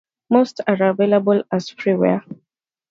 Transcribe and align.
Most 0.31 0.61
are 0.65 0.81
available 0.81 1.43
as 1.51 1.69
freeware. 1.69 2.23